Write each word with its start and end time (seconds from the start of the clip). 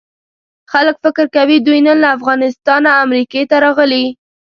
خلک 0.71 0.95
فکر 1.03 1.25
کوي 1.35 1.57
دوی 1.67 1.79
نن 1.87 1.97
له 2.03 2.09
افغانستانه 2.17 2.89
امریکې 3.03 3.41
ته 3.49 3.55
راغلي. 3.65 4.05